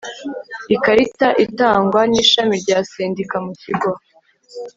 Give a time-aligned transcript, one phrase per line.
[0.75, 3.91] ikarita itangwa n'ishami rya sendika mu kigo